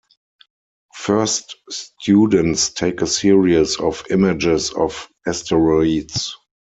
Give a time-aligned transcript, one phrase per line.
[0.95, 6.35] First students take a series of images of asteroids.